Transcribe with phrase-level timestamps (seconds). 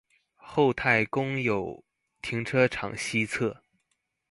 [0.35, 1.83] 厚泰公有
[2.23, 3.59] 停車場西側